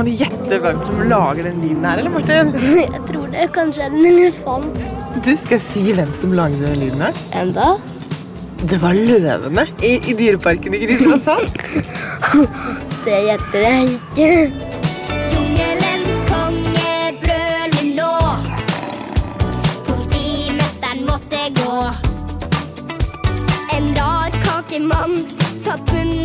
Kan 0.00 0.06
du 0.08 0.16
gjette 0.16 0.56
hvem 0.64 0.78
som 0.80 1.00
lager 1.10 1.44
den 1.44 1.58
lyden 1.60 1.82
her, 1.84 1.98
eller 2.00 2.12
Martin? 2.14 2.54
Jeg 2.78 3.00
tror 3.04 3.26
det 3.34 3.42
kanskje 3.52 3.82
er 3.84 3.90
en 3.92 4.06
elefant. 4.08 4.78
Du, 5.26 5.28
Skal 5.36 5.58
jeg 5.58 5.64
si 5.66 5.82
hvem 5.92 6.14
som 6.16 6.32
lager 6.32 6.56
den 6.62 6.80
lyden 6.80 7.02
her? 7.04 7.18
Enda? 7.36 7.66
Det 8.64 8.78
var 8.80 8.96
løvene 8.96 9.66
i, 9.84 9.98
i 10.00 10.14
Dyreparken 10.16 10.72
i 10.72 10.80
Kristiansand. 10.86 11.52
Det 13.04 13.18
gjetter 13.26 13.66
jeg 13.66 13.92
ikke. 13.92 14.32
En 23.76 23.94
rar 24.00 24.32
kakemann 24.48 25.20
satt 25.60 25.92
munnen 25.92 26.19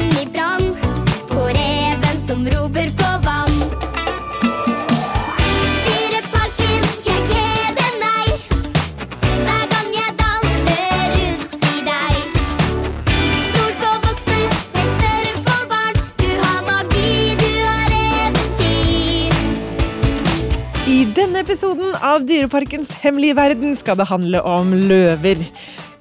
av 22.15 22.23
Dyreparkens 22.23 22.93
hemmelige 23.03 23.35
verden 23.35 23.73
skal 23.75 23.97
det 23.99 24.05
handle 24.07 24.39
om 24.47 24.69
løver. 24.87 25.41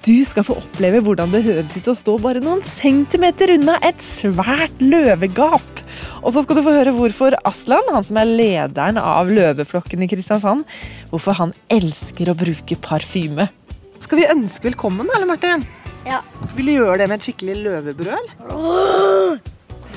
Du 0.05 0.13
skal 0.23 0.45
få 0.47 0.55
oppleve 0.61 1.01
hvordan 1.03 1.33
det 1.33 1.41
høres 1.43 1.73
ut 1.75 1.89
å 1.91 1.95
stå 1.97 2.13
bare 2.23 2.43
noen 2.43 2.61
centimeter 2.63 3.51
unna 3.57 3.75
et 3.83 3.99
svært 4.05 4.79
løvegap. 4.79 5.81
Og 6.21 6.31
så 6.31 6.43
skal 6.45 6.59
du 6.59 6.63
få 6.63 6.75
høre 6.77 6.93
hvorfor 6.95 7.35
Aslan, 7.47 7.89
han 7.91 8.05
som 8.05 8.19
er 8.21 8.31
lederen 8.31 8.99
av 9.01 9.31
løveflokken 9.33 10.05
i 10.05 10.09
Kristiansand, 10.11 10.63
hvorfor 11.11 11.35
han 11.41 11.55
elsker 11.73 12.31
å 12.31 12.37
bruke 12.37 12.79
parfyme. 12.85 13.49
Skal 13.99 14.21
vi 14.21 14.29
ønske 14.31 14.69
velkommen, 14.69 15.09
eller 15.17 15.27
Martin? 15.33 15.65
Ja. 16.07 16.21
Vil 16.55 16.69
du 16.69 16.77
gjøre 16.77 17.01
det 17.01 17.09
med 17.11 17.19
et 17.19 17.27
skikkelig 17.27 17.59
løvebrøl? 17.65 18.31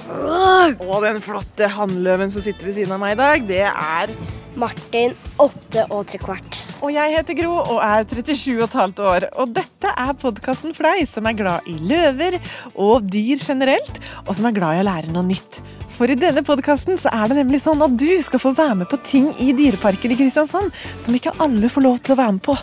Og 0.09 1.05
den 1.05 1.21
flotte 1.25 1.69
hannløven 1.73 2.33
som 2.33 2.45
sitter 2.45 2.69
ved 2.69 2.79
siden 2.79 2.95
av 2.97 3.03
meg 3.03 3.17
i 3.17 3.21
dag, 3.21 3.49
det 3.49 3.65
er 3.69 4.15
Martin, 4.59 5.15
åtte 5.39 5.85
og 5.93 6.07
tre 6.09 6.21
kvart. 6.23 6.63
Og 6.79 6.93
jeg 6.95 7.15
heter 7.17 7.37
Gro 7.39 7.57
og 7.59 7.81
er 7.83 8.07
37,5 8.07 9.03
år. 9.03 9.29
Og 9.43 9.51
dette 9.55 9.91
er 9.91 10.15
podkasten 10.19 10.75
for 10.77 10.89
deg 10.89 11.09
som 11.11 11.27
er 11.29 11.37
glad 11.39 11.67
i 11.71 11.75
løver 11.79 12.39
og 12.75 13.07
dyr 13.11 13.43
generelt, 13.43 14.01
og 14.27 14.33
som 14.39 14.49
er 14.49 14.57
glad 14.57 14.79
i 14.79 14.83
å 14.85 14.89
lære 14.89 15.13
noe 15.15 15.27
nytt. 15.27 15.61
For 15.99 16.07
i 16.07 16.15
denne 16.15 16.45
podkasten 16.47 16.95
er 17.11 17.25
det 17.27 17.41
nemlig 17.41 17.59
sånn 17.65 17.81
at 17.83 17.97
du 17.99 18.11
skal 18.23 18.39
få 18.39 18.53
være 18.55 18.77
med 18.81 18.91
på 18.91 19.01
ting 19.03 19.33
i 19.43 19.51
Dyreparken 19.59 20.15
i 20.15 20.19
Kristiansand 20.21 20.71
som 21.03 21.17
ikke 21.19 21.35
alle 21.43 21.71
får 21.73 21.83
lov 21.83 21.99
til 21.99 22.15
å 22.15 22.19
være 22.21 22.37
med 22.37 22.45
på. 22.47 22.55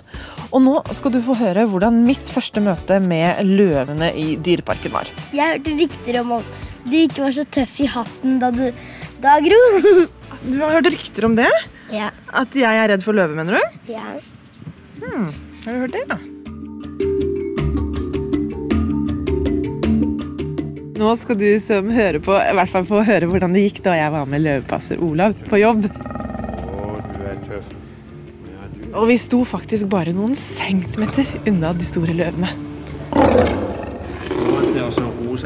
Og 0.56 0.64
nå 0.64 0.78
skal 0.96 1.12
du 1.12 1.20
få 1.24 1.36
høre 1.42 1.66
hvordan 1.68 2.00
mitt 2.08 2.32
første 2.32 2.64
møte 2.64 3.02
med 3.04 3.44
løvene 3.44 4.14
i 4.16 4.38
Dyreparken 4.40 4.96
var. 4.96 5.12
Jeg 5.36 5.58
hørte 5.58 5.76
rykter 5.82 6.22
om 6.22 6.32
at 6.38 6.64
du 6.86 6.96
ikke 7.02 7.24
var 7.26 7.34
så 7.36 7.46
tøff 7.58 7.80
i 7.82 7.88
hatten 7.90 8.38
da 8.42 8.52
du 8.54 8.66
Da, 9.24 9.38
Gro? 9.42 9.62
Du 10.52 10.60
har 10.62 10.76
hørt 10.78 10.92
rykter 10.94 11.26
om 11.26 11.36
det? 11.38 11.50
Ja. 11.94 12.12
At 12.36 12.54
jeg 12.58 12.78
er 12.82 12.90
redd 12.92 13.04
for 13.06 13.18
løver, 13.18 13.36
mener 13.38 13.58
du? 13.58 13.78
ja. 13.90 14.18
Har 15.66 15.74
du 15.74 15.80
hørt 15.82 15.94
det, 15.96 16.04
da? 16.10 16.18
Nå 20.96 21.12
skal 21.20 21.38
du 21.38 21.48
som 21.60 21.90
hører 21.92 22.22
på, 22.24 22.34
i 22.40 22.54
hvert 22.56 22.72
fall 22.72 22.86
få 22.88 23.02
høre 23.06 23.28
hvordan 23.30 23.56
det 23.56 23.66
gikk 23.66 23.82
da 23.86 23.98
jeg 23.98 24.14
var 24.14 24.30
med 24.32 24.44
løvepasser 24.46 25.02
Olav 25.04 25.36
på 25.50 25.60
jobb. 25.60 25.90
Å, 25.90 26.94
du 27.10 27.26
er 27.28 27.42
tøff. 27.50 27.68
Ja, 28.48 28.70
du 28.72 28.86
Og 28.94 29.10
vi 29.12 29.18
sto 29.20 29.42
faktisk 29.48 29.90
bare 29.92 30.14
noen 30.16 30.38
centimeter 30.40 31.28
unna 31.52 31.74
de 31.76 31.86
store 31.90 32.16
løvene. 32.16 32.54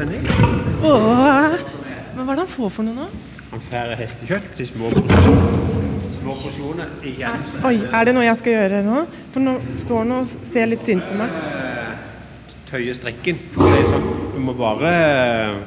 Åh, 0.00 1.56
men 2.16 2.24
hva 2.24 2.32
er 2.32 2.38
det 2.38 2.44
han 2.46 2.48
får 2.48 2.70
for 2.72 2.86
noe 2.86 2.96
nå? 2.96 3.08
Han 3.50 3.60
færer 3.66 3.98
hestekjøtt 4.00 4.60
i 4.62 4.66
små, 4.70 4.88
små 4.94 6.36
porsjoner 6.40 6.88
igjen. 7.04 7.42
Oi, 7.68 7.74
er 7.84 8.06
det 8.08 8.14
noe 8.16 8.24
jeg 8.24 8.38
skal 8.40 8.54
gjøre 8.56 8.80
nå? 8.86 9.02
For 9.34 9.44
nå 9.44 9.56
står 9.82 10.00
han 10.04 10.14
og 10.16 10.30
ser 10.30 10.70
litt 10.70 10.86
sint 10.88 11.04
på 11.04 11.18
meg. 11.20 11.34
Tøye 12.70 12.94
strikken, 12.96 13.42
sånn. 13.90 14.08
Du 14.36 14.40
må 14.46 14.54
bare 14.56 14.94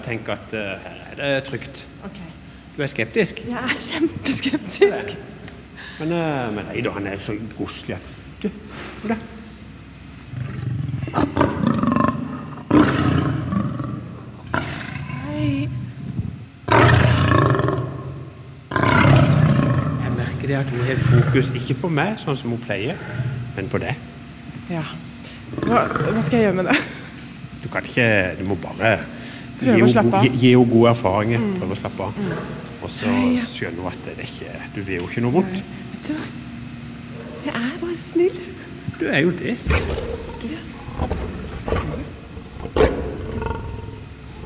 tenke 0.08 0.34
at 0.40 0.56
eh, 0.58 0.88
her 0.88 0.98
er 1.14 1.22
det 1.22 1.32
trygt. 1.52 1.84
Okay. 2.08 2.30
Du 2.74 2.82
er 2.82 2.90
skeptisk, 2.90 3.44
Jeg 3.46 3.60
er 3.60 3.78
kjempeskeptisk. 3.86 5.14
men, 6.00 6.16
eh, 6.18 6.50
men 6.58 6.72
nei 6.72 6.82
da, 6.82 6.96
han 6.98 7.12
er 7.12 7.22
så 7.22 7.38
godslig 7.58 8.00
at 8.00 8.14
Du, 8.42 8.50
kom 9.04 9.14
da. 9.14 9.20
Hei. 15.26 15.70
Jeg 20.02 20.12
merker 20.18 20.48
det 20.48 20.53
at 20.64 20.72
hun 20.74 20.84
har 20.88 21.00
fokus 21.10 21.52
ikke 21.60 21.76
på 21.84 21.90
meg, 21.94 22.16
sånn 22.22 22.38
som 22.40 22.54
hun 22.56 22.62
pleier, 22.64 23.00
men 23.56 23.70
på 23.72 23.80
deg. 23.84 23.96
Ja. 24.72 24.84
Hva, 25.54 25.84
hva 25.92 26.22
skal 26.26 26.40
jeg 26.40 26.48
gjøre 26.48 26.58
med 26.62 26.70
det? 26.72 26.78
Du 27.64 27.68
kan 27.72 27.86
ikke 27.86 28.06
Du 28.40 28.44
må 28.50 28.56
bare 28.60 28.96
gi 28.98 29.04
Prøve 29.60 29.76
å 29.76 29.78
henne 29.78 29.92
slappe 29.94 30.18
av. 30.18 30.24
gi- 30.26 30.40
gi 30.42 30.50
henne 30.56 30.70
gode 30.74 30.90
erfaringer. 30.90 31.44
Prøve 31.60 31.76
å 31.76 31.80
slappe 31.80 32.08
av. 32.08 32.14
Og 32.84 32.90
så 32.92 33.12
skjønner 33.54 33.80
hun 33.86 33.92
at 33.92 34.08
det 34.10 34.26
ikke 34.26 34.56
Du 34.76 34.82
vil 34.82 34.98
jo 35.00 35.08
ikke 35.08 35.22
noe 35.24 35.32
vondt. 35.38 35.62
Vet 35.94 36.08
du 36.08 36.14
hva? 36.14 36.26
Jeg 37.46 37.56
er 37.56 37.78
bare 37.80 37.98
snill. 38.10 38.40
Du 39.00 39.06
er 39.08 39.20
jo 39.20 39.32
det. 39.40 39.58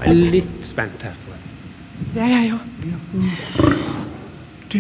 Jeg 0.01 0.11
er 0.11 0.19
litt 0.31 0.59
spent 0.65 1.01
her. 1.03 1.15
Det 2.13 2.21
er 2.21 2.27
jeg 2.35 2.53
òg. 2.53 2.59
Du, 4.71 4.77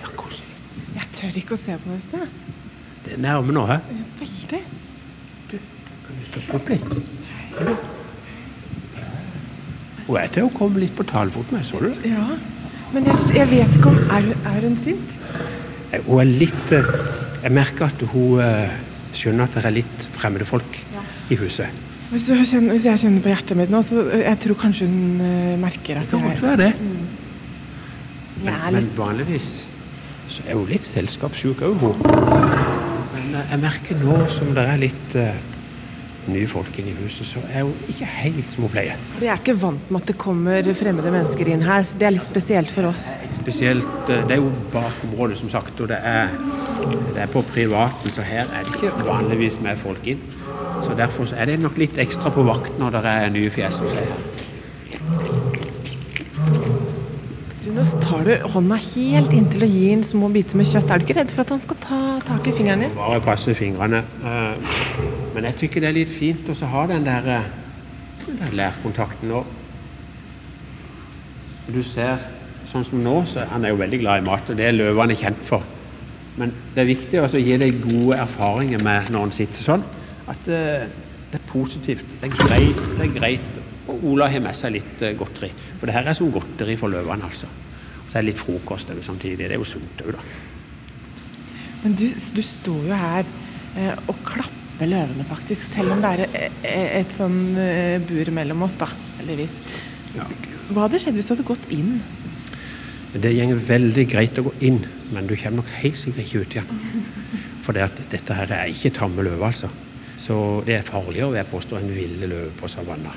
ja, 0.00 0.10
koselig. 0.18 0.56
Jeg 0.96 1.06
tør 1.26 1.40
ikke 1.42 1.56
å 1.56 1.60
se 1.60 1.76
på 1.82 1.90
det 1.90 1.98
nesten. 1.98 2.24
jeg. 2.24 2.54
Det 3.06 3.12
er 3.14 3.22
nærme 3.22 3.54
nå, 3.54 3.66
hæ? 3.66 3.76
Veldig. 4.20 4.62
Du, 5.50 5.56
Kan 6.06 6.18
du 6.18 6.24
stoppe 6.26 6.58
opp 6.58 6.72
litt? 6.72 6.96
Hallo? 7.58 7.76
Hun 10.06 10.18
er 10.20 10.28
til 10.30 10.46
å 10.46 10.50
komme 10.54 10.82
litt 10.82 10.94
på 10.94 11.06
talefot 11.06 11.50
med, 11.54 11.64
så 11.66 11.80
du 11.82 11.88
det? 11.90 12.12
Ja. 12.12 12.26
Men 12.94 13.08
jeg, 13.10 13.22
jeg 13.34 13.50
vet 13.50 13.72
ikke 13.74 13.90
om 13.90 13.96
Er 14.14 14.28
er 14.46 14.60
hun 14.62 14.76
sint? 14.78 15.16
Eh, 15.90 16.02
Hun 16.06 16.20
er 16.22 16.28
litt 16.30 16.70
eh, 16.74 16.86
Jeg 17.42 17.54
merker 17.56 17.88
at 17.88 18.04
hun 18.12 18.38
eh, 18.44 18.76
skjønner 19.16 19.48
at 19.48 19.56
det 19.58 19.64
er 19.66 19.74
litt 19.74 20.06
fremmede 20.14 20.46
folk 20.46 20.78
i 21.32 21.38
huset. 21.40 21.82
Hvis, 22.12 22.28
kjenner, 22.28 22.76
hvis 22.76 22.84
jeg 22.86 23.00
kjenner 23.02 23.22
på 23.24 23.32
hjertet 23.32 23.58
mitt 23.58 23.72
nå, 23.72 23.80
så 23.82 24.04
jeg 24.14 24.38
tror 24.44 24.58
kanskje 24.60 24.86
hun 24.86 25.22
merker 25.62 25.98
at 25.98 26.06
Det 26.06 26.12
kan 26.12 26.26
godt 26.28 26.42
være 26.44 26.60
det. 26.60 26.72
Mm. 26.78 27.06
Men, 28.44 28.60
men 28.76 28.90
vanligvis 28.94 29.48
så 30.28 30.46
er 30.46 30.58
hun 30.58 30.70
litt 30.70 30.86
selskapssjuk 30.86 31.62
òg, 31.66 31.76
hun. 31.82 32.00
Men 33.14 33.36
eh, 33.36 33.52
jeg 33.52 33.62
merker 33.62 34.00
nå 34.00 34.18
som 34.32 34.50
det 34.56 34.64
er 34.66 34.80
litt 34.80 35.16
uh, 35.20 35.30
nye 36.32 36.48
folk 36.50 36.78
inne 36.80 36.92
i 36.92 36.96
huset, 37.04 37.28
så 37.28 37.42
er 37.46 37.66
hun 37.66 37.74
ikke 37.90 38.08
helt 38.10 38.52
som 38.52 38.66
hun 38.66 38.72
pleier. 38.74 38.98
For 39.14 39.26
jeg 39.26 39.32
er 39.34 39.42
ikke 39.42 39.56
vant 39.62 39.90
med 39.90 40.02
at 40.02 40.10
det 40.10 40.16
kommer 40.20 40.70
fremmede 40.78 41.12
mennesker 41.14 41.52
inn 41.52 41.64
her. 41.66 41.86
Det 41.98 42.08
er 42.08 42.16
litt 42.16 42.26
spesielt 42.26 42.72
for 42.74 42.90
oss. 42.90 43.06
Spesielt 43.38 44.10
eh, 44.10 44.24
Det 44.26 44.38
er 44.38 44.42
jo 44.42 44.50
bakområdet, 44.74 45.38
som 45.42 45.52
sagt, 45.52 45.80
og 45.80 45.92
det 45.92 46.00
er, 46.02 46.32
det 47.14 47.22
er 47.26 47.30
på 47.32 47.44
privaten, 47.52 48.14
så 48.14 48.26
her 48.26 48.50
er 48.50 48.66
det 48.66 48.74
ikke 48.74 49.06
vanligvis 49.06 49.60
med 49.64 49.78
folk 49.82 50.10
inn. 50.10 50.24
Så 50.84 50.96
derfor 50.98 51.30
er 51.34 51.48
det 51.48 51.60
nok 51.62 51.78
litt 51.80 51.96
ekstra 51.98 52.32
på 52.34 52.44
vakt 52.46 52.76
når 52.80 52.98
det 52.98 53.06
er 53.12 53.30
nye 53.38 53.52
fjes 53.52 53.80
som 53.80 53.88
er 53.94 54.10
her. 54.10 54.35
Nå 57.66 57.82
tar 57.98 58.22
du 58.22 58.32
hånda 58.52 58.76
helt 58.78 59.32
inntil 59.34 59.64
å 59.66 59.68
gi 59.68 59.86
en 59.90 60.04
små 60.06 60.28
biter 60.30 60.58
med 60.60 60.68
kjøtt. 60.70 60.90
Er 60.92 61.00
du 61.00 61.06
ikke 61.06 61.16
redd 61.18 61.32
for 61.34 61.42
at 61.42 61.50
han 61.50 61.62
skal 61.64 61.78
ta 61.82 61.98
tak 62.28 62.46
i 62.46 62.52
fingeren 62.54 62.84
din? 62.84 62.92
Bare 62.94 63.18
passe 63.24 63.54
fingrene. 63.58 64.04
Eh, 64.22 64.76
Men 65.34 65.44
jeg 65.50 65.56
tykker 65.60 65.82
det 65.82 65.88
er 65.90 65.96
litt 65.98 66.12
fint 66.14 66.46
å 66.48 66.54
ha 66.72 66.86
den 66.88 67.04
der, 67.04 67.26
eh, 67.28 67.48
den 68.24 68.38
der 68.40 68.54
lærkontakten 68.56 69.28
nå. 69.28 69.42
Du 71.68 71.82
ser, 71.82 72.22
sånn 72.70 72.86
som 72.86 73.02
nå, 73.02 73.16
så 73.26 73.44
han 73.50 73.64
er 73.64 73.74
jo 73.74 73.80
veldig 73.82 74.00
glad 74.00 74.22
i 74.22 74.24
mat, 74.30 74.48
og 74.48 74.56
det 74.56 74.64
er 74.64 74.72
løvene 74.72 75.16
kjent 75.18 75.42
for. 75.42 75.62
Men 76.38 76.54
det 76.74 76.80
er 76.84 76.94
viktig 76.94 77.20
å 77.20 77.28
gi 77.28 77.56
deg 77.58 77.82
gode 77.82 78.16
erfaringer 78.16 78.82
med 78.82 79.10
når 79.10 79.20
han 79.26 79.32
sitter 79.32 79.62
sånn, 79.66 79.84
at 80.28 80.48
eh, 80.48 80.86
det 81.32 81.40
er 81.42 81.46
positivt. 81.50 82.06
Det 82.22 82.30
er 82.30 82.36
greit. 82.46 82.80
Det 82.96 83.10
er 83.10 83.14
greit. 83.20 83.55
Og 83.86 84.04
Ola 84.12 84.28
har 84.30 84.42
med 84.42 84.56
seg 84.58 84.74
litt 84.74 85.02
eh, 85.04 85.14
godteri. 85.18 85.52
For 85.78 85.86
det 85.86 85.94
her 85.96 86.10
er 86.10 86.18
som 86.18 86.30
godteri 86.34 86.76
for 86.80 86.92
løvene, 86.92 87.28
altså. 87.28 87.48
Og 88.02 88.10
så 88.10 88.18
er 88.18 88.24
det 88.24 88.32
litt 88.32 88.42
frokost 88.42 88.90
òg 88.92 89.02
samtidig. 89.06 89.46
Det 89.46 89.54
er 89.54 89.60
jo 89.60 89.68
sunt 89.68 90.04
òg, 90.04 90.16
da. 90.16 90.24
Men 91.84 91.94
du, 91.98 92.06
du 92.08 92.42
sto 92.42 92.76
jo 92.82 92.96
her 92.96 93.26
eh, 93.78 93.92
og 94.10 94.18
klapper 94.26 94.90
løvene, 94.90 95.26
faktisk. 95.28 95.68
Selv 95.70 95.94
om 95.94 96.02
det 96.02 96.12
er 96.12 96.24
et, 96.26 96.60
et 97.02 97.14
sånn 97.14 97.40
eh, 97.62 97.96
bur 98.02 98.32
mellom 98.34 98.66
oss, 98.66 98.78
da. 98.80 98.90
Heldigvis. 99.20 99.60
Ja. 100.16 100.26
Hva 100.70 100.86
hadde 100.86 101.02
skjedd 101.02 101.18
hvis 101.18 101.28
du 101.28 101.36
hadde 101.36 101.46
gått 101.46 101.68
inn? 101.74 101.98
Det 103.16 103.32
går 103.32 103.60
veldig 103.68 104.04
greit 104.10 104.38
å 104.40 104.48
gå 104.48 104.52
inn, 104.66 104.82
men 105.14 105.28
du 105.28 105.36
kommer 105.38 105.62
nok 105.62 105.70
helt 105.78 105.96
sikkert 105.96 106.26
ikke 106.26 106.42
ut 106.42 106.56
igjen. 106.56 107.04
For 107.64 107.76
det 107.76 107.86
dette 108.12 108.34
her 108.36 108.50
er 108.52 108.72
ikke 108.72 108.92
tamme 108.98 109.24
løver, 109.24 109.46
altså. 109.46 109.70
Så 110.20 110.36
det 110.66 110.80
er 110.80 110.86
farligere, 110.86 111.30
vil 111.30 111.40
jeg 111.40 111.50
påstå, 111.52 111.78
enn 111.78 111.94
ville 111.94 112.28
løver 112.28 112.52
på 112.58 112.68
savanna. 112.70 113.14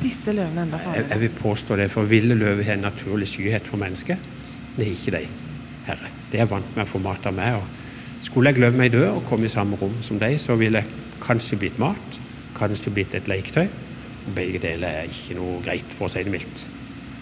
Disse 0.00 0.32
løvene 0.32 0.62
enda 0.62 0.76
Jeg, 0.76 0.84
farligere. 0.84 1.08
jeg 1.10 1.20
vil 1.20 1.34
påstå 1.42 1.76
det, 1.76 1.90
for 1.90 2.08
ville 2.08 2.34
løver 2.34 2.62
har 2.64 2.78
en 2.78 2.86
naturlig 2.88 3.28
skyhet 3.28 3.66
for 3.68 3.76
mennesket. 3.76 4.18
Det 4.76 4.86
er 4.86 4.90
ikke 4.90 5.16
de 5.18 5.26
herre. 5.86 6.10
De 6.32 6.38
er 6.38 6.48
vant 6.48 6.76
med 6.76 6.84
å 6.86 6.88
få 6.88 6.98
mat 7.02 7.26
av 7.26 7.34
meg. 7.36 7.54
og 7.54 8.24
Skulle 8.24 8.50
jeg 8.52 8.60
glemme 8.60 8.78
meg 8.78 8.92
død 8.92 9.06
og 9.08 9.24
komme 9.28 9.44
i 9.44 9.52
samme 9.52 9.76
rom 9.80 9.96
som 10.02 10.18
de, 10.18 10.38
så 10.38 10.56
ville 10.56 10.78
jeg 10.78 10.86
kanskje 11.20 11.58
blitt 11.60 11.78
mat, 11.78 12.20
kanskje 12.56 12.92
blitt 12.94 13.14
et 13.14 13.28
leketøy. 13.28 13.66
Og 14.26 14.34
begge 14.36 14.60
deler 14.62 15.02
er 15.02 15.10
ikke 15.10 15.36
noe 15.38 15.60
greit, 15.64 15.84
for 15.98 16.08
å 16.08 16.12
si 16.12 16.22
det 16.24 16.32
mildt. 16.32 16.64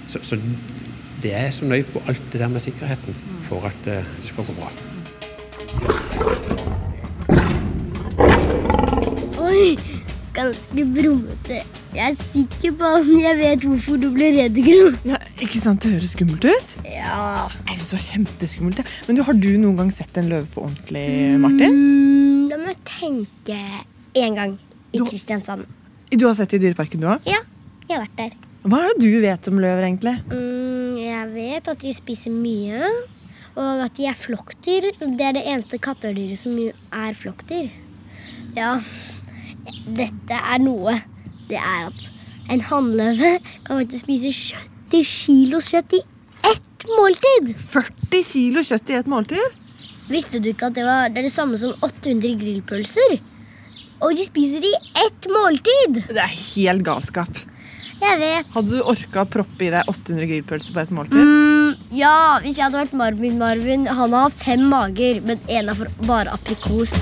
Så, 0.09 0.23
så 0.23 0.39
det 1.23 1.35
er 1.35 1.51
så 1.51 1.67
nøye 1.67 1.87
på 1.87 2.03
alt 2.07 2.23
det 2.33 2.41
der 2.41 2.49
med 2.49 2.63
sikkerheten 2.63 3.15
for 3.49 3.67
at 3.67 3.87
eh, 3.91 4.07
det 4.19 4.31
skal 4.31 4.47
gå 4.47 4.55
bra. 4.59 4.71
Oi, 9.49 9.77
ganske 10.35 10.85
brummete. 10.95 11.63
Jeg 11.95 12.13
er 12.13 12.17
sikker 12.21 12.75
på 12.79 12.89
at 12.99 13.07
jeg 13.09 13.37
vet 13.39 13.63
hvorfor 13.65 13.97
du 14.01 14.09
ble 14.13 14.29
redd, 14.37 14.59
Gro. 14.65 14.91
Ja, 15.09 15.17
ikke 15.41 15.61
sant, 15.63 15.81
det 15.83 15.95
høres 15.97 16.13
skummelt 16.13 16.45
ut? 16.45 16.75
Ja. 16.85 17.47
Jeg 17.65 17.79
synes 17.79 17.89
det 17.89 17.97
var 17.97 18.05
kjempeskummelt. 18.05 18.83
ja. 18.83 18.85
Men 19.09 19.17
du, 19.19 19.23
har 19.25 19.39
du 19.41 19.49
noen 19.63 19.79
gang 19.81 19.93
sett 19.97 20.21
en 20.21 20.29
løve 20.31 20.47
på 20.53 20.67
ordentlig, 20.67 21.07
Martin? 21.41 21.79
Mm, 21.79 22.43
da 22.53 22.59
må 22.61 22.69
jeg 22.75 22.81
tenke 22.93 23.59
en 24.21 24.37
gang 24.37 24.55
i 24.93 24.99
Du- 25.01 25.07
Kristiansand. 25.09 25.65
Du 26.13 26.27
har 26.27 26.35
sett 26.37 26.51
det 26.53 26.61
i 26.61 26.67
Dyreparken, 26.69 27.01
du 27.01 27.09
òg? 27.09 27.25
Ja, 27.29 27.41
jeg 27.89 27.97
har 27.97 28.05
vært 28.07 28.17
der. 28.21 28.37
Hva 28.69 28.79
er 28.85 28.95
det 28.99 29.03
du 29.09 29.21
vet 29.25 29.49
om 29.49 29.59
løver, 29.65 29.85
egentlig? 29.89 30.15
Mm, 30.29 30.97
jeg 31.01 31.29
vet 31.35 31.69
at 31.73 31.79
de 31.85 31.93
spiser 31.97 32.31
mye, 32.35 32.89
og 33.57 33.85
at 33.89 33.95
de 33.97 34.07
er 34.09 34.17
flokkdyr. 34.17 34.91
Det 35.01 35.25
er 35.25 35.33
det 35.41 35.45
eneste 35.47 35.79
kattedyret 35.81 36.37
som 36.41 36.53
er 36.59 37.15
flokkdyr. 37.17 37.71
Ja, 38.57 38.75
dette 39.89 40.37
er 40.37 40.59
noe. 40.63 40.95
Det 41.49 41.59
er 41.59 41.89
at 41.89 42.09
en 42.53 42.63
hannløve 42.65 43.35
kan 43.67 43.81
faktisk 43.81 44.07
spise 44.07 44.33
70 44.93 45.09
kilos 45.09 45.69
kjøtt 45.73 45.99
i 45.99 46.03
ett 46.49 46.87
måltid. 46.97 47.51
40 47.73 48.23
kilo 48.31 48.65
kjøtt 48.65 48.93
i 48.93 48.99
ett 49.01 49.11
måltid? 49.11 49.59
Visste 50.09 50.41
du 50.41 50.49
ikke 50.53 50.71
at 50.71 50.79
det, 50.79 50.87
var, 50.89 51.11
det 51.13 51.21
er 51.21 51.29
det 51.29 51.35
samme 51.35 51.59
som 51.61 51.75
800 51.85 52.39
grillpølser? 52.41 53.19
Og 54.05 54.15
de 54.17 54.25
spiser 54.29 54.65
i 54.65 54.73
ett 55.05 55.29
måltid! 55.33 56.03
Det 56.09 56.23
er 56.23 56.35
helt 56.55 56.87
galskap. 56.87 57.45
Jeg 57.99 58.19
vet. 58.21 58.51
Hadde 58.55 58.79
du 58.79 58.83
orka 58.87 59.25
å 59.25 59.29
proppe 59.29 59.67
i 59.67 59.73
deg 59.75 59.89
800 59.91 60.29
grillpølser 60.31 60.77
på 60.77 60.85
ett 60.85 60.93
måltid? 60.95 61.19
Mm, 61.19 61.89
ja, 61.99 62.39
hvis 62.45 62.57
jeg 62.61 62.69
hadde 62.69 62.85
vært 62.85 62.95
Marvin 62.97 63.41
Marvin 63.41 63.89
Han 63.91 64.15
har 64.15 64.31
fem 64.31 64.63
mager, 64.71 65.19
men 65.27 65.43
en 65.51 65.73
er 65.75 65.81
for 65.81 66.07
bare 66.07 66.37
aprikos. 66.39 66.95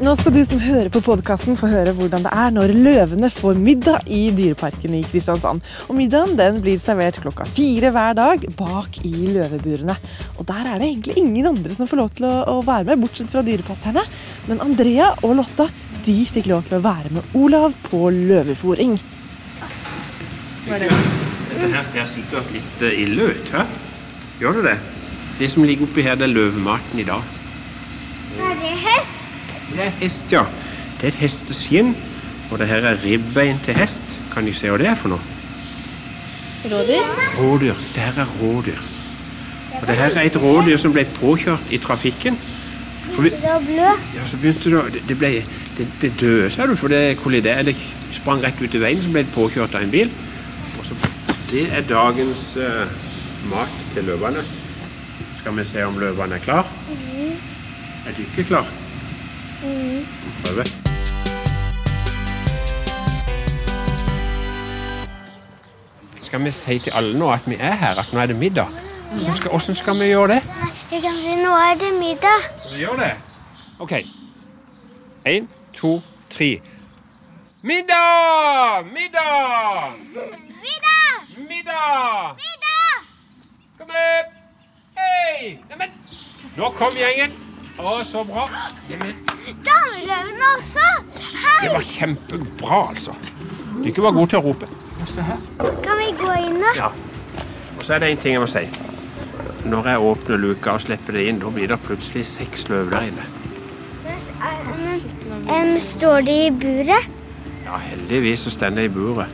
Nå 0.00 0.14
skal 0.16 0.32
du 0.32 0.38
som 0.48 0.60
hører 0.64 0.88
på 0.88 1.02
podkasten 1.04 1.58
få 1.60 1.68
høre 1.68 1.92
hvordan 1.92 2.22
det 2.24 2.30
er 2.32 2.52
når 2.56 2.70
løvene 2.72 3.28
får 3.28 3.58
middag 3.60 4.06
i 4.08 4.30
Dyreparken 4.32 4.94
i 4.96 5.02
Kristiansand. 5.04 5.60
Og 5.92 5.98
middagen 5.98 6.38
den 6.38 6.62
blir 6.64 6.78
servert 6.80 7.18
klokka 7.20 7.44
fire 7.44 7.90
hver 7.92 8.14
dag 8.16 8.46
bak 8.56 8.94
i 9.04 9.28
løveburene. 9.28 9.92
Og 10.40 10.46
der 10.48 10.70
er 10.70 10.80
det 10.80 10.86
egentlig 10.88 11.18
ingen 11.20 11.50
andre 11.50 11.76
som 11.76 11.90
får 11.90 12.00
lov 12.00 12.14
til 12.16 12.24
å, 12.30 12.32
å 12.48 12.62
være 12.64 12.86
med, 12.88 13.02
bortsett 13.02 13.28
fra 13.28 13.42
dyrepasserne. 13.44 14.00
Men 14.48 14.62
Andrea 14.64 15.10
og 15.20 15.34
Lotta 15.36 15.66
de 16.06 16.16
fikk 16.32 16.48
lov 16.48 16.64
til 16.70 16.78
å 16.78 16.84
være 16.86 17.12
med 17.18 17.36
Olav 17.36 17.76
på 17.90 18.00
løvefòring. 18.14 18.96
Dette 20.70 21.68
her 21.74 21.84
ser 21.90 22.08
sikkert 22.08 22.48
litt 22.56 22.86
eh, 22.88 23.02
ille 23.04 23.28
ut, 23.34 23.52
hæ? 23.52 23.66
Gjør 24.40 24.62
det 24.62 24.64
det? 24.70 24.78
Det 25.42 25.52
som 25.52 25.68
ligger 25.68 25.90
oppi 25.90 26.06
her, 26.08 26.16
det 26.16 26.30
er 26.30 26.34
løvematen 26.38 27.04
i 27.04 27.06
dag. 27.12 27.36
Det 29.70 29.84
er 29.86 29.92
hest, 30.00 30.32
ja. 30.32 30.44
Det 31.00 31.08
er 31.08 31.12
et 31.14 31.20
hesteskinn. 31.24 31.94
Og 32.50 32.58
det 32.58 32.66
her 32.68 32.82
er 32.90 32.98
ribbein 33.04 33.60
til 33.64 33.74
hest. 33.78 34.02
Kan 34.34 34.46
du 34.46 34.52
se 34.54 34.70
hva 34.70 34.78
det 34.80 34.88
er 34.90 34.98
for 34.98 35.12
noe? 35.12 35.20
Rådyr? 36.70 37.12
Rådyr. 37.38 37.76
Det 37.94 38.02
her 38.02 38.18
er 38.24 38.32
rådyr. 38.40 38.80
Og 39.80 39.86
det 39.86 39.96
her 39.96 40.10
er 40.18 40.26
et 40.28 40.36
rådyr 40.42 40.76
som 40.82 40.92
ble 40.92 41.06
påkjørt 41.16 41.70
i 41.72 41.78
trafikken. 41.80 42.36
Vi, 43.20 43.30
ja, 44.14 44.26
så 44.26 44.36
begynte 44.38 44.70
det, 44.70 44.76
å- 44.78 45.06
det, 45.08 45.16
ble, 45.18 45.30
det, 45.76 45.86
det 46.02 46.10
døde, 46.20 46.50
sa 46.52 46.66
du, 46.68 46.74
for 46.76 46.88
det 46.92 47.16
kolliderte, 47.18 47.72
Det 47.72 48.16
sprang 48.16 48.42
rett 48.42 48.60
ut 48.62 48.74
i 48.74 48.78
veien, 48.82 49.02
så 49.02 49.10
ble 49.10 49.22
det 49.24 49.32
påkjørt 49.34 49.74
av 49.74 49.82
en 49.82 49.90
bil. 49.90 50.10
Og 50.78 50.84
så, 50.86 50.94
det 51.50 51.64
er 51.72 51.82
dagens 51.88 52.56
uh, 52.56 52.86
mat 53.50 53.72
til 53.94 54.04
løvene. 54.04 54.42
Skal 55.38 55.56
vi 55.56 55.64
se 55.64 55.84
om 55.86 55.98
løvene 55.98 56.34
er 56.36 56.44
klar? 56.44 56.66
Er 58.06 58.12
du 58.16 58.22
ikke 58.26 58.44
klar? 58.50 58.66
Prøve. 59.60 60.64
Skal 66.22 66.44
vi 66.44 66.50
si 66.50 66.78
til 66.78 66.90
alle 66.94 67.18
nå 67.18 67.30
at 67.32 67.44
vi 67.46 67.56
er 67.60 67.74
her, 67.74 67.98
at 67.98 68.12
nå 68.12 68.20
er 68.20 68.26
det 68.26 68.36
middag? 68.36 68.66
Hvordan 69.12 69.36
skal, 69.36 69.50
hvordan 69.50 69.74
skal 69.74 70.00
vi 70.00 70.04
gjøre 70.04 70.28
det? 70.28 70.42
Jeg 70.92 71.02
kan 71.02 71.16
si 71.22 71.34
nå 71.42 71.52
er 71.52 71.74
det 71.74 71.92
middag. 71.98 72.38
Vi 72.72 72.78
gjøre 72.78 72.96
det? 72.96 73.12
OK. 73.80 73.92
Én, 75.26 75.48
to, 75.74 76.00
tre. 76.30 76.60
Middag! 77.62 78.84
Middag! 78.84 79.92
Middag! 80.14 81.20
Middag! 81.36 82.36
Middag! 82.40 83.04
Kom 83.78 83.88
opp! 83.88 84.30
Hei! 84.96 85.58
Neimen, 85.68 85.92
nå 86.56 86.70
kom 86.78 86.96
gjengen. 86.96 87.36
Å, 87.80 88.00
så 88.04 88.24
bra. 88.24 88.46
Neimen, 88.88 89.29
Dameløven 89.66 90.44
også. 90.56 90.86
Hei, 91.14 91.56
det 91.64 91.72
var 91.74 91.86
kjempebra, 91.86 92.80
altså. 92.88 93.14
Du 93.76 93.84
ikke 93.88 94.04
var 94.04 94.16
god 94.16 94.28
til 94.32 94.40
å 94.40 94.44
rope. 94.50 94.68
Se 95.08 95.24
her. 95.24 95.38
kan 95.82 95.96
vi 95.98 96.10
gå 96.18 96.32
inn 96.36 96.58
da? 96.60 96.72
Ja. 96.76 96.88
Og 97.78 97.84
så 97.84 97.94
er 97.96 98.02
det 98.02 98.10
en 98.12 98.18
ting 98.20 98.36
jeg 98.36 98.42
må 98.42 98.48
si. 98.50 98.66
Når 99.64 99.86
jeg 99.88 100.08
åpner 100.10 100.40
luka 100.40 100.74
og 100.76 100.82
slipper 100.84 101.16
det 101.16 101.26
inn, 101.28 101.40
da 101.40 101.52
blir 101.52 101.70
det 101.70 101.78
plutselig 101.84 102.26
seks 102.28 102.68
løv 102.68 102.90
der 102.92 103.08
inne. 103.08 103.24
Men, 105.46 105.80
står 105.84 106.20
de 106.26 106.36
i 106.46 106.50
buret? 106.50 107.08
Ja, 107.64 107.78
heldigvis 107.80 108.44
så 108.46 108.52
står 108.52 108.76
de 108.76 108.84
i 108.84 108.92
buret. 108.92 109.32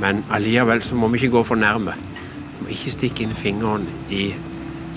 Men 0.00 0.24
allikevel 0.30 0.82
så 0.82 0.96
må 0.98 1.10
vi 1.12 1.20
ikke 1.20 1.36
gå 1.36 1.42
for 1.50 1.60
nærme. 1.60 1.94
Vi 2.58 2.64
må 2.64 2.72
ikke 2.74 2.94
stikke 2.94 3.26
inn 3.26 3.34
fingeren 3.36 3.86
i, 4.10 4.32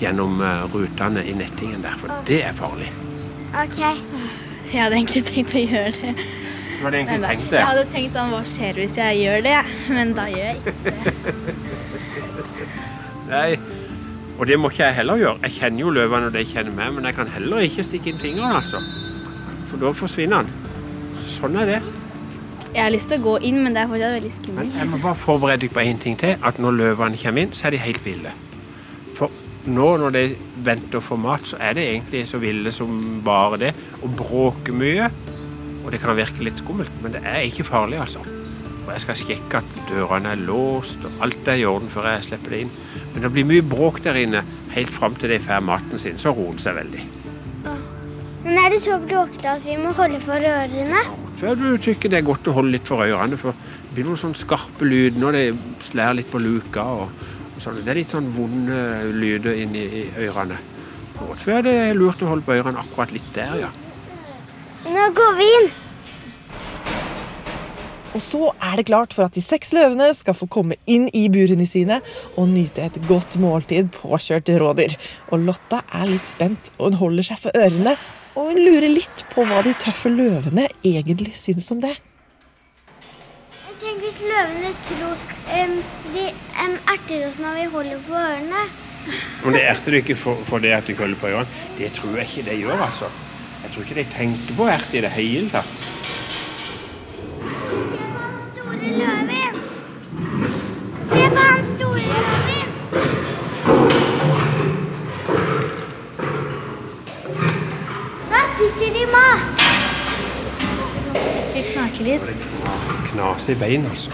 gjennom 0.00 0.40
eh, 0.42 0.64
rutene 0.72 1.24
i 1.26 1.34
nettingen 1.36 1.82
der, 1.84 1.98
for 2.00 2.14
det 2.28 2.42
er 2.46 2.56
farlig. 2.56 2.90
Ok. 3.56 3.80
Jeg 4.72 4.82
hadde 4.82 4.96
egentlig 4.98 5.22
tenkt 5.30 5.54
å 5.54 5.62
gjøre 5.62 5.92
det. 6.02 6.14
Hva 6.76 6.90
hadde 6.90 6.98
egentlig 7.00 7.22
da, 7.22 7.28
det? 7.32 7.56
jeg 7.56 7.66
hadde 7.70 7.84
tenkt 7.94 8.16
sånn, 8.18 8.32
hva 8.34 8.40
skjer 8.44 8.78
hvis 8.82 8.96
jeg 9.00 9.20
gjør 9.22 9.44
det? 9.46 9.56
Men 9.96 10.10
da 10.16 10.26
gjør 10.28 10.44
jeg 10.44 10.56
ikke 10.60 10.74
det. 10.84 11.54
Nei. 13.32 13.50
Og 14.36 14.44
det 14.50 14.58
må 14.60 14.68
ikke 14.68 14.82
jeg 14.84 14.96
heller 14.98 15.20
gjøre. 15.22 15.38
Jeg 15.46 15.54
kjenner 15.56 15.80
jo 15.86 15.92
løvene, 15.96 16.28
og 16.28 16.34
de 16.36 16.42
kjenner 16.44 16.74
meg, 16.76 16.90
men 16.98 17.08
jeg 17.08 17.16
kan 17.16 17.30
heller 17.32 17.64
ikke 17.64 17.86
stikke 17.86 18.12
inn 18.12 18.18
fingeren, 18.20 18.58
altså. 18.58 18.82
For 19.70 19.80
da 19.80 19.92
forsvinner 19.96 20.42
han. 20.42 20.50
Sånn 21.30 21.56
er 21.62 21.70
det. 21.70 21.78
Jeg 22.74 22.82
har 22.84 22.92
lyst 22.92 23.08
til 23.08 23.22
å 23.22 23.24
gå 23.24 23.34
inn, 23.48 23.62
men 23.64 23.72
det 23.72 23.86
er 23.86 23.88
fortsatt 23.88 24.18
veldig 24.18 24.32
Men 24.34 24.42
skummelt. 24.42 24.76
jeg 24.76 24.90
må 24.92 24.98
bare 25.06 25.16
forberede 25.22 25.62
deg 25.64 25.72
på 25.72 25.80
én 25.86 26.02
ting 26.02 26.18
til. 26.20 26.36
At 26.44 26.60
når 26.60 26.76
løvene 26.82 27.16
kommer 27.22 27.46
inn, 27.46 27.56
så 27.56 27.70
er 27.70 27.78
de 27.78 27.80
helt 27.86 28.04
ville. 28.04 28.34
Nå 29.66 29.86
når 29.98 30.14
de 30.14 30.24
venter 30.66 31.00
å 31.00 31.04
få 31.04 31.18
mat, 31.18 31.46
så 31.48 31.58
er 31.62 31.74
det 31.74 31.86
egentlig 31.90 32.26
så 32.30 32.38
ville 32.42 32.72
som 32.74 33.20
bare 33.26 33.58
det. 33.66 33.72
Og 34.02 34.12
bråker 34.18 34.76
mye. 34.76 35.10
Og 35.84 35.92
det 35.94 36.00
kan 36.02 36.18
virke 36.18 36.42
litt 36.42 36.58
skummelt, 36.62 36.94
men 37.02 37.14
det 37.14 37.22
er 37.26 37.44
ikke 37.46 37.66
farlig, 37.66 38.00
altså. 38.02 38.22
Og 38.86 38.92
jeg 38.94 39.02
skal 39.02 39.18
sjekke 39.18 39.60
at 39.60 39.78
dørene 39.88 40.32
er 40.34 40.42
låst, 40.46 41.02
og 41.06 41.22
alt 41.26 41.48
er 41.50 41.60
i 41.60 41.66
orden 41.66 41.90
før 41.90 42.06
jeg 42.12 42.28
slipper 42.28 42.54
det 42.54 42.64
inn. 42.64 42.72
Men 43.12 43.24
det 43.24 43.30
blir 43.34 43.46
mye 43.48 43.66
bråk 43.66 44.02
der 44.04 44.18
inne 44.18 44.42
helt 44.74 44.94
fram 44.94 45.14
til 45.18 45.30
de 45.34 45.38
får 45.42 45.62
maten 45.66 46.02
sin. 46.02 46.18
Så 46.22 46.34
roer 46.34 46.58
det 46.58 46.66
seg 46.66 46.78
veldig. 46.78 47.06
Men 48.46 48.60
er 48.62 48.70
det 48.70 48.82
så 48.84 48.98
bråkete 49.02 49.56
at 49.56 49.64
vi 49.66 49.74
må 49.80 49.90
holde 49.98 50.20
for 50.22 50.38
ørene? 50.38 51.00
Før 51.36 51.56
du 51.58 51.66
tykker 51.82 52.12
det 52.12 52.20
er 52.20 52.28
godt 52.28 52.46
å 52.46 52.54
holde 52.54 52.76
litt 52.76 52.86
for 52.86 53.02
ørene, 53.02 53.38
for 53.40 53.58
det 53.58 53.96
blir 53.96 54.06
noen 54.06 54.20
sånne 54.20 54.38
skarpe 54.38 54.86
lyder 54.86 55.18
når 55.18 55.38
det 55.38 55.46
slår 55.88 56.14
litt 56.20 56.30
på 56.30 56.42
luka. 56.44 56.84
Og, 57.02 57.26
sånn. 57.62 57.80
Det 57.84 57.92
er 57.92 58.00
litt 58.00 58.12
sånn 58.12 58.28
vonde 58.34 58.78
lyder 59.16 59.58
inni 59.62 59.86
i 60.02 60.04
ørene. 60.26 60.58
Og 61.24 61.34
Før 61.40 61.64
det 61.64 61.74
er 61.86 61.96
lurt 61.96 62.22
å 62.22 62.30
holde 62.30 62.44
på 62.46 62.56
ørene 62.58 62.82
akkurat 62.82 63.12
litt 63.14 63.28
der, 63.34 63.56
ja. 63.66 63.72
Nå 64.86 65.10
går 65.16 65.36
vi 65.38 65.50
inn. 65.58 65.68
Og 68.16 68.22
så 68.24 68.46
er 68.64 68.78
det 68.78 68.86
klart 68.88 69.12
for 69.12 69.28
at 69.28 69.34
de 69.36 69.42
seks 69.44 69.74
løvene 69.76 70.08
skal 70.16 70.36
få 70.36 70.46
komme 70.48 70.78
inn 70.88 71.04
i 71.12 71.26
burene 71.32 71.66
sine 71.68 71.98
og 72.38 72.48
nyte 72.48 72.86
et 72.86 72.96
godt 73.10 73.36
måltid 73.42 73.90
påkjørt 73.92 74.48
rådyr. 74.62 74.96
Og 75.28 75.44
Lotta 75.44 75.82
er 75.92 76.08
litt 76.08 76.28
spent, 76.28 76.70
og 76.78 76.94
hun 76.94 77.00
holder 77.02 77.28
seg 77.28 77.42
for 77.42 77.60
ørene. 77.60 77.96
Og 78.36 78.52
hun 78.52 78.62
lurer 78.62 78.88
litt 78.88 79.24
på 79.34 79.44
hva 79.48 79.60
de 79.66 79.74
tøffe 79.82 80.12
løvene 80.12 80.68
egentlig 80.80 81.34
syns 81.36 81.68
om 81.74 81.82
det. 81.84 81.96
Hvis 84.16 84.28
løvene 84.32 84.68
tror 84.88 85.16
um, 85.60 85.72
de 86.14 86.22
um, 86.62 86.76
erter 86.88 87.24
oss 87.26 87.36
når 87.36 87.56
vi 87.58 87.64
holder 87.72 87.98
på 88.06 88.14
ørene? 88.16 88.62
Men 89.42 89.52
det 89.52 89.60
erter 89.68 89.92
du 89.92 89.96
ikke 89.98 90.16
for, 90.16 90.40
for 90.48 90.64
det 90.64 90.70
at 90.72 90.88
du 90.88 90.94
holder 90.96 91.18
på 91.20 91.28
ørene, 91.28 91.64
det 91.76 91.90
tror 91.98 92.16
jeg 92.16 92.24
ikke 92.30 92.46
de 92.46 92.56
gjør, 92.62 92.80
altså. 92.86 93.10
Jeg 93.62 93.74
tror 93.74 93.84
ikke 93.84 93.98
de 93.98 94.06
tenker 94.14 94.56
på 94.56 94.70
ert 94.72 94.96
i 94.96 95.02
det 95.04 95.10
hele 95.18 95.52
tatt. 95.52 95.84
I 113.48 113.54
bein, 113.54 113.86
altså. 113.86 114.10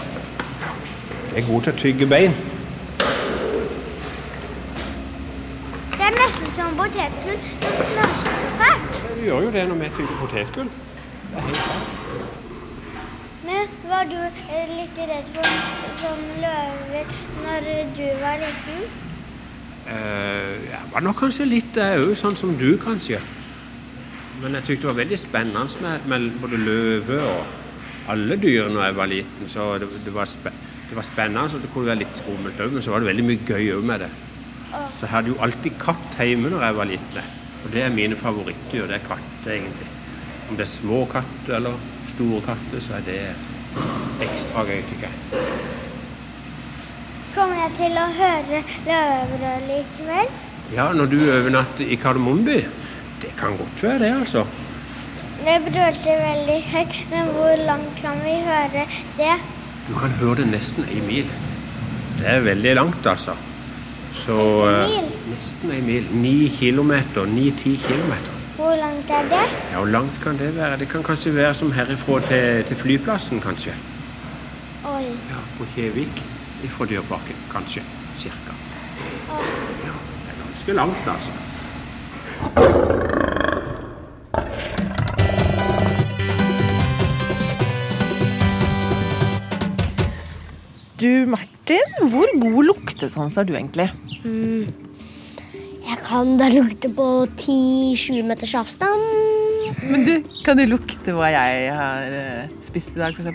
Jeg 1.35 1.43
er 1.43 1.47
god 1.47 1.61
til 1.61 1.73
å 1.73 1.77
tygge 1.77 2.07
bein. 2.07 2.35
Det 5.93 6.05
er 6.07 6.13
nesten 6.17 6.51
som 6.53 6.75
potetgull 6.77 7.39
som 7.63 7.79
knasjer 7.93 8.35
så 8.43 8.51
fælt. 8.59 8.99
Vi 9.17 9.25
gjør 9.29 9.47
jo 9.47 9.53
det 9.55 9.63
når 9.69 9.79
vi 9.81 9.89
tygger 9.97 10.19
potetgull. 10.19 10.69
Det 11.31 11.37
er 11.39 11.47
helt 11.47 11.63
sant. 11.63 11.87
Men 13.47 13.73
var 13.89 14.03
du 14.11 14.19
eh, 14.19 14.75
litt 14.75 15.01
redd 15.09 15.31
for 15.33 15.97
sånn 16.03 16.21
løver 16.43 17.17
når 17.43 17.71
du 17.97 18.05
var 18.21 18.37
liten? 18.43 18.85
Uh, 19.83 20.53
jeg 20.69 20.85
var 20.93 21.03
nok 21.03 21.17
kanskje 21.25 21.49
litt 21.49 21.81
òg, 21.81 22.13
sånn 22.15 22.37
som 22.39 22.53
du 22.59 22.69
kanskje. 22.79 23.19
Men 24.43 24.55
jeg 24.59 24.69
syntes 24.69 24.85
det 24.85 24.91
var 24.91 25.01
veldig 25.01 25.19
spennende 25.19 25.83
med, 25.83 26.07
med 26.13 26.31
både 26.41 26.61
løve 26.61 27.19
og 27.25 27.62
alle 28.11 28.37
dyr 28.41 28.69
når 28.71 28.85
jeg 28.87 28.97
var 28.97 29.11
liten. 29.11 29.49
Så 29.49 29.69
det, 29.81 29.89
det, 30.05 30.13
var, 30.13 30.29
spe, 30.29 30.51
det 30.89 30.97
var 30.97 31.07
spennende, 31.07 31.49
Så 31.49 31.61
det 31.61 31.71
kunne 31.73 31.91
være 31.91 32.03
litt 32.03 32.19
skummelt 32.19 32.59
òg, 32.59 32.73
men 32.73 32.85
så 32.85 32.93
var 32.93 33.03
det 33.03 33.11
veldig 33.11 33.25
mye 33.29 33.47
gøy 33.47 33.71
òg 33.77 33.87
med 33.91 34.05
det. 34.05 34.11
Så 34.73 35.05
jeg 35.05 35.13
hadde 35.13 35.33
jo 35.33 35.41
alltid 35.45 35.79
katt 35.81 36.19
hjemme 36.19 36.49
når 36.49 36.65
jeg 36.65 36.77
var 36.79 36.89
liten. 36.89 37.33
Og 37.63 37.71
det 37.71 37.83
er 37.83 37.93
mine 37.93 38.15
favorittdyr. 38.19 38.87
Det 38.89 38.97
er 38.97 39.05
katter, 39.07 39.51
egentlig. 39.57 39.89
Om 40.49 40.57
det 40.57 40.65
er 40.65 40.71
små 40.71 41.03
katter 41.11 41.57
eller 41.59 41.77
store 42.11 42.41
katter, 42.45 42.81
så 42.83 42.97
er 42.99 43.05
det 43.07 43.19
ekstra 44.25 44.65
gøy, 44.67 44.81
tykker 44.89 45.07
jeg. 45.07 45.51
Kommer 47.33 47.63
jeg 47.63 47.71
til 47.79 47.95
å 47.97 48.07
høre 48.13 48.59
løvebrøl 48.85 49.71
i 49.73 49.79
kveld? 49.95 50.41
Ja, 50.73 50.91
når 50.93 51.09
du 51.09 51.17
overnatter 51.21 51.85
i 51.85 51.97
Kardemommeby, 52.01 52.59
det 53.21 53.31
kan 53.39 53.57
godt 53.57 53.83
være 53.83 53.99
det, 54.03 54.11
altså. 54.19 54.43
Det 55.43 55.55
brølte 55.65 56.13
veldig 56.19 56.59
høyt, 56.71 56.99
men 57.11 57.31
hvor 57.35 57.55
langt 57.67 57.97
kan 58.01 58.19
vi 58.23 58.35
høre 58.45 58.83
det? 59.17 59.33
Du 59.87 59.93
kan 59.99 60.13
høre 60.21 60.35
det 60.39 60.45
nesten 60.53 60.85
ei 60.87 61.01
mil. 61.03 61.31
Det 62.19 62.29
er 62.31 62.45
veldig 62.45 62.75
langt, 62.77 63.07
altså. 63.11 63.35
Så 64.15 64.37
eh, 64.69 64.77
mil? 64.87 65.09
Nesten 65.33 65.73
ei 65.75 65.81
mil. 65.83 66.07
Ni 66.23 66.47
kilometer. 66.59 67.25
Ni-ti 67.27 67.75
kilometer. 67.87 68.37
Hvor 68.55 68.75
langt 68.79 69.11
er 69.11 69.27
det? 69.33 69.41
Ja, 69.71 69.77
Hvor 69.77 69.85
langt 69.85 70.21
kan 70.23 70.39
det 70.39 70.55
være? 70.55 70.77
Det 70.79 70.87
kan 70.89 71.03
kanskje 71.03 71.35
være 71.35 71.53
som 71.53 71.71
herifra 71.71 72.19
til, 72.29 72.63
til 72.69 72.77
flyplassen, 72.77 73.41
kanskje. 73.41 73.75
Oi. 74.85 75.03
Ja, 75.03 75.41
På 75.57 75.67
Kjevik 75.75 76.23
fra 76.69 76.85
Dyreparken, 76.85 77.35
kanskje. 77.51 77.83
Cirka. 78.19 78.55
Ja, 79.27 79.41
det 79.83 80.31
er 80.31 80.39
ganske 80.45 80.73
langt, 80.73 81.07
altså. 81.15 81.31
Du, 91.03 91.25
Martin, 91.27 91.95
hvor 92.13 92.29
god 92.39 92.63
luktesans 92.69 93.35
har 93.35 93.43
du 93.43 93.51
egentlig? 93.57 93.89
Jeg 94.23 95.97
kan 96.05 96.37
da 96.39 96.47
lukte 96.53 96.87
på 96.95 97.07
10-20 97.27 98.21
meters 98.29 98.53
avstand. 98.55 99.03
Men 99.83 100.05
du, 100.07 100.13
Kan 100.45 100.61
du 100.61 100.63
lukte 100.69 101.15
hva 101.17 101.27
jeg 101.33 101.73
har 101.75 102.15
eh, 102.15 102.53
spist 102.63 102.95
i 102.95 103.01
dag, 103.01 103.19
f.eks.? 103.19 103.27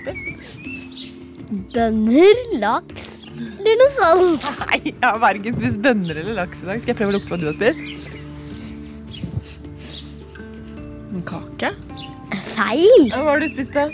Bønner, 1.74 2.40
laks 2.62 3.08
eller 3.38 3.76
noe 3.82 3.92
sånt. 3.92 4.48
Nei, 4.64 4.80
jeg 4.88 5.04
har 5.04 5.20
verken 5.22 5.58
spist 5.60 5.82
bønner 5.84 6.22
eller 6.22 6.40
laks 6.40 6.64
i 6.64 6.70
dag. 6.70 6.80
Skal 6.80 6.94
jeg 6.94 7.00
prøve 7.02 7.12
å 7.12 7.18
lukte 7.18 7.34
hva 7.34 7.40
du 7.42 7.50
har 7.50 7.58
spist? 7.58 7.82
En 11.12 11.24
kake? 11.34 11.74
Feil. 12.54 13.10
Hva 13.12 13.26
har 13.28 13.44
du 13.44 13.52
spist, 13.52 13.76
da? 13.76 13.90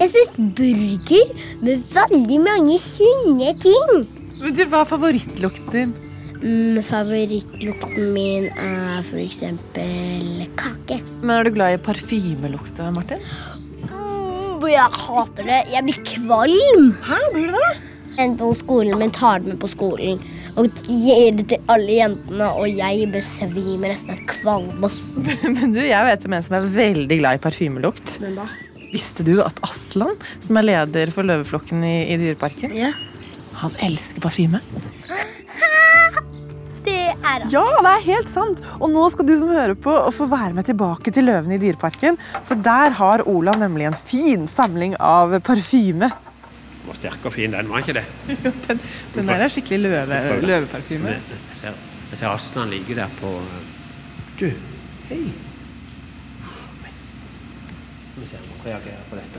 Jeg 0.00 0.08
spiste 0.14 0.44
burger 0.56 1.32
med 1.60 1.82
veldig 1.92 2.38
mange 2.40 2.78
sunne 2.80 3.50
ting. 3.60 3.90
Men 4.40 4.54
du, 4.56 4.62
Hva 4.72 4.80
er 4.80 4.88
favorittlukten 4.88 5.74
din? 5.74 5.90
Mm, 6.40 6.78
favorittlukten 6.88 8.06
min 8.14 8.46
er 8.48 9.02
f.eks. 9.04 9.42
kake. 10.56 11.00
Men 11.20 11.34
Er 11.34 11.44
du 11.44 11.52
glad 11.52 11.76
i 11.76 11.82
parfymelukt, 11.84 12.80
Martin? 12.96 13.20
Mm, 13.90 14.64
jeg 14.72 14.88
hater 15.02 15.50
det. 15.50 15.60
Jeg 15.74 15.84
blir 15.90 16.00
kvalm. 16.14 16.88
Hæ, 17.04 17.20
blir 17.34 17.52
du 17.52 17.58
det? 17.60 17.72
En 18.24 18.38
på 18.40 18.54
skolen 18.56 18.96
min 19.00 19.12
tar 19.12 19.44
det 19.44 19.52
med 19.52 19.60
på 19.60 19.68
skolen 19.68 20.20
og 20.58 20.80
gir 20.88 21.36
det 21.38 21.44
til 21.52 21.68
alle 21.70 21.94
jentene, 21.94 22.48
og 22.58 22.66
jeg 22.68 23.06
besvimer 23.12 23.92
nesten 23.92 24.16
av 24.16 24.24
kvalme. 24.32 24.90
Men 25.54 25.76
du, 25.76 25.78
Jeg 25.84 26.08
vet 26.08 26.26
om 26.26 26.34
en 26.36 26.48
som 26.48 26.56
er 26.58 26.66
veldig 26.74 27.20
glad 27.20 27.38
i 27.38 27.42
parfymelukt. 27.44 28.16
Men 28.24 28.40
da? 28.40 28.48
Visste 28.90 29.22
du 29.26 29.36
at 29.44 29.60
Aslan, 29.66 30.16
som 30.42 30.58
er 30.58 30.66
leder 30.66 31.12
for 31.14 31.26
løveflokken 31.26 31.84
i, 31.86 31.94
i 32.10 32.16
Dyreparken, 32.18 32.72
Ja. 32.76 32.90
han 33.60 33.76
elsker 33.86 34.20
parfyme? 34.24 34.60
Det 36.84 36.96
er 37.12 37.42
Ja, 37.52 37.62
det 37.84 37.90
er 37.90 38.04
helt 38.06 38.30
sant! 38.32 38.62
Og 38.80 38.88
nå 38.90 39.02
skal 39.12 39.26
du 39.28 39.34
som 39.36 39.50
hører 39.52 39.74
på 39.76 39.92
få 40.16 40.26
være 40.30 40.54
med 40.56 40.64
tilbake 40.64 41.12
til 41.12 41.26
løvene 41.28 41.58
i 41.58 41.60
Dyreparken. 41.60 42.16
For 42.48 42.56
der 42.56 42.94
har 42.96 43.22
Olav 43.28 43.58
nemlig 43.60 43.84
en 43.90 43.94
fin 43.98 44.46
samling 44.48 44.96
av 44.96 45.36
parfyme. 45.44 46.08
Den 46.80 46.88
var 46.88 46.96
sterk 46.96 47.26
og 47.28 47.34
fin, 47.36 47.52
den, 47.52 47.68
var 47.68 47.84
ikke 47.84 47.98
det? 48.00 48.06
Den, 48.66 48.80
den 49.14 49.28
der 49.28 49.44
er 49.44 49.52
skikkelig 49.52 49.82
løve, 49.84 50.20
løveparfyme. 50.40 51.12
Jeg 51.12 51.58
ser, 51.60 51.76
jeg 52.10 52.18
ser 52.22 52.30
Aslan 52.32 52.72
ligge 52.72 52.96
der 52.96 53.12
på 53.20 53.34
Du, 54.40 54.48
hei. 55.10 55.20
Reagerer 58.64 59.04
på 59.10 59.16
dette. 59.16 59.38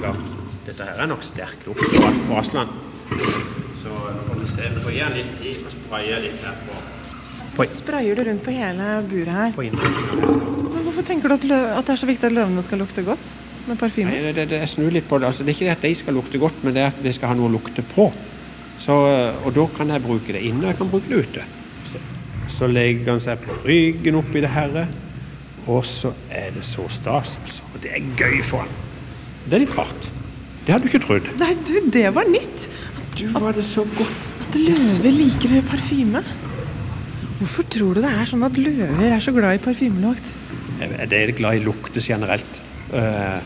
Klart, 0.00 0.30
dette 0.66 0.88
her 0.88 1.02
er 1.04 1.10
nok 1.10 1.22
sterk 1.22 1.66
lukt 1.68 1.84
for 1.94 2.40
Asland. 2.40 2.40
Aslan. 2.40 2.72
Så 3.80 3.92
nå 3.92 4.24
får 4.26 4.40
vi 4.40 4.48
se. 4.50 4.70
Vi 4.74 4.82
får 4.86 4.96
gi 4.96 5.04
den 5.04 5.14
litt 5.18 5.36
tid 5.40 5.60
og 5.64 5.74
spraye 5.74 6.18
litt 6.24 6.42
her 6.44 6.58
på, 6.66 6.80
på, 7.56 7.68
Sprayer 7.78 8.18
du 8.18 8.24
rundt 8.26 8.42
på 8.44 8.56
hele 8.56 8.88
buret 9.10 9.36
her? 9.36 9.54
på. 9.54 9.62
Men 9.62 10.82
hvorfor 10.86 11.06
tenker 11.06 11.30
du 11.30 11.36
at, 11.36 11.46
at 11.78 11.86
det 11.86 11.94
er 11.94 12.02
så 12.02 12.10
viktig 12.10 12.28
at 12.28 12.36
løvene 12.36 12.66
skal 12.66 12.82
lukte 12.82 13.06
godt 13.06 13.30
med 13.68 13.78
parfyme? 13.80 14.10
Nei, 14.10 14.20
det, 14.26 14.34
det, 14.36 14.48
det, 14.52 14.60
jeg 14.64 14.74
snur 14.74 14.92
litt 14.94 15.08
på 15.08 15.20
det. 15.20 15.30
Altså, 15.30 15.46
det 15.46 15.54
er 15.54 15.58
ikke 15.58 15.70
det 15.70 15.78
at 15.78 15.88
de 15.88 15.94
skal 16.02 16.18
lukte 16.18 16.42
godt, 16.42 16.60
men 16.66 16.76
det 16.76 16.84
er 16.84 16.92
at 16.92 17.00
de 17.06 17.14
skal 17.16 17.32
ha 17.32 17.38
noe 17.38 17.52
å 17.52 17.54
lukte 17.54 17.86
på. 17.94 18.10
Så, 18.80 18.98
og 19.44 19.50
da 19.54 19.66
kan 19.76 19.94
jeg 19.94 20.04
bruke 20.04 20.34
det 20.34 20.42
inne, 20.42 20.64
og 20.64 20.70
jeg 20.72 20.80
kan 20.80 20.92
bruke 20.92 21.10
det 21.10 21.24
ute. 21.28 21.48
Så, 22.60 22.68
legger 22.68 23.14
han 23.14 23.22
seg 23.24 23.40
på 23.40 23.54
ryggen 23.64 24.18
oppi 24.18 24.42
det 24.44 24.50
her, 24.52 24.82
og 25.64 25.84
så 25.88 26.12
er 26.28 26.50
det 26.52 26.64
så 26.66 26.84
stas, 26.92 27.38
altså. 27.40 27.64
Og 27.72 27.80
det 27.80 27.94
er 27.96 28.10
gøy 28.18 28.42
for 28.44 28.66
han. 28.66 28.74
Det 29.46 29.56
er 29.56 29.62
litt 29.64 29.76
rart. 29.78 30.10
Det 30.66 30.74
hadde 30.74 30.84
du 30.84 30.90
ikke 30.90 31.04
trodd. 31.06 31.30
Nei, 31.40 31.54
du, 31.64 31.76
det 31.94 32.04
var 32.14 32.28
nytt! 32.28 32.68
Du 33.16 33.24
var 33.32 33.56
det 33.56 33.64
så 33.64 33.86
godt. 33.96 34.26
At 34.44 34.58
løver 34.60 35.12
liker 35.14 35.56
parfyme. 35.70 36.20
Hvorfor 37.40 37.64
tror 37.72 37.96
du 37.96 38.02
det 38.04 38.12
er 38.12 38.28
sånn 38.28 38.44
at 38.44 38.58
løver 38.60 39.06
er 39.08 39.24
så 39.24 39.32
glad 39.32 39.56
i 39.56 39.62
parfymelukt? 39.64 40.34
Det 40.80 41.16
er 41.16 41.32
glad 41.36 41.56
i 41.56 41.64
lukter 41.64 42.04
generelt. 42.04 42.60
Eh, 42.92 43.40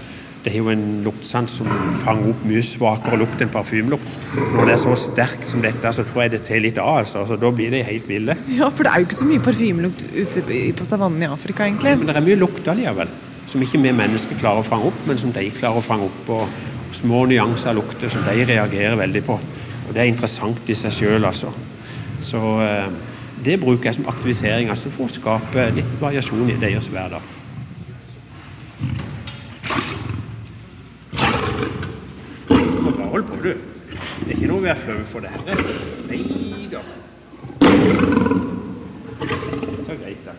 Det 0.44 0.52
er 0.52 0.60
jo 0.60 0.68
en 0.68 0.84
luktsans 1.06 1.54
som 1.58 1.68
fanger 2.04 2.34
opp 2.34 2.42
mye 2.44 2.62
svakere 2.64 3.16
lukt 3.22 3.40
enn 3.40 3.52
parfymelukt. 3.52 4.10
Når 4.36 4.68
det 4.68 4.74
er 4.74 4.82
så 4.82 4.96
sterkt 5.00 5.46
som 5.48 5.62
dette, 5.64 5.92
så 5.96 6.04
tror 6.04 6.26
jeg 6.26 6.34
det 6.34 6.42
tar 6.44 6.60
litt 6.60 6.80
av. 6.82 6.98
Altså. 7.00 7.22
altså 7.22 7.38
da 7.40 7.50
blir 7.54 7.72
de 7.72 7.80
helt 7.86 8.10
ville. 8.10 8.36
Ja, 8.52 8.68
for 8.68 8.84
det 8.84 8.92
er 8.92 9.00
jo 9.00 9.08
ikke 9.08 9.20
så 9.22 9.28
mye 9.30 9.44
parfymelukt 9.46 10.04
ute 10.12 10.44
på 10.76 10.88
savannen 10.88 11.24
i 11.24 11.30
Afrika, 11.32 11.64
egentlig. 11.64 11.96
Men 11.96 12.12
det 12.12 12.18
er 12.20 12.28
mye 12.28 12.40
lukt 12.42 12.68
allikevel. 12.68 13.16
Som 13.48 13.64
ikke 13.64 13.80
vi 13.80 13.94
mennesker 13.96 14.40
klarer 14.40 14.60
å 14.60 14.68
fange 14.68 14.92
opp, 14.92 15.00
men 15.08 15.20
som 15.20 15.32
de 15.32 15.48
klarer 15.56 15.80
å 15.80 15.86
fange 15.88 16.10
opp. 16.10 16.32
Og 16.36 16.94
små 16.94 17.24
nyanser 17.30 17.72
av 17.72 17.80
lukter 17.80 18.12
som 18.12 18.22
de 18.28 18.44
reagerer 18.44 19.00
veldig 19.00 19.24
på. 19.26 19.38
Og 19.88 19.94
det 19.94 20.04
er 20.04 20.12
interessant 20.12 20.68
i 20.68 20.76
seg 20.78 20.92
sjøl, 20.94 21.24
altså. 21.24 21.50
Så 22.24 22.40
eh, 22.64 22.92
det 23.44 23.58
bruker 23.60 23.90
jeg 23.90 23.98
som 23.98 24.08
aktivisering 24.08 24.70
altså 24.72 24.92
for 24.92 25.08
å 25.08 25.12
skape 25.12 25.68
litt 25.76 25.96
variasjon 26.00 26.48
i 26.52 26.58
deres 26.60 26.88
hverdag. 26.92 27.20
Du 32.48 32.80
må 32.80 32.90
bare 32.90 33.10
holde 33.12 33.28
på, 33.28 33.40
du. 33.44 33.52
Det 34.24 34.38
flaue 34.85 35.07
for 35.11 35.25
det 35.25 35.31
her. 35.35 35.43
Nei 36.11 36.69
da. 36.73 36.81
Så 39.85 39.93
greit, 40.00 40.23
da. 40.26 40.35